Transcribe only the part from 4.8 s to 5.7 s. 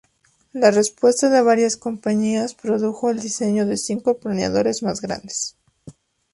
más grandes.